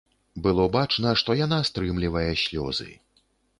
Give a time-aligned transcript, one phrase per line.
[0.45, 2.91] Было бачна, што яна стрымлівае слёзы.